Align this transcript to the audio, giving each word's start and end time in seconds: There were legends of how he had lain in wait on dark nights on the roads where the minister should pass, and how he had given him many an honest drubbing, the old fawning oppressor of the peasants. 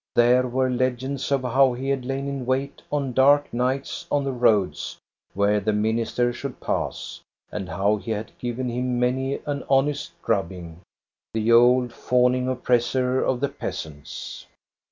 There 0.15 0.47
were 0.47 0.67
legends 0.67 1.31
of 1.31 1.43
how 1.43 1.73
he 1.73 1.89
had 1.89 2.05
lain 2.05 2.27
in 2.27 2.43
wait 2.43 2.81
on 2.91 3.13
dark 3.13 3.53
nights 3.53 4.07
on 4.11 4.23
the 4.23 4.31
roads 4.31 4.97
where 5.35 5.59
the 5.59 5.73
minister 5.73 6.33
should 6.33 6.59
pass, 6.59 7.21
and 7.51 7.69
how 7.69 7.97
he 7.97 8.09
had 8.09 8.35
given 8.39 8.67
him 8.67 8.99
many 8.99 9.35
an 9.45 9.63
honest 9.69 10.13
drubbing, 10.23 10.81
the 11.35 11.51
old 11.51 11.93
fawning 11.93 12.47
oppressor 12.49 13.21
of 13.23 13.41
the 13.41 13.49
peasants. 13.49 14.47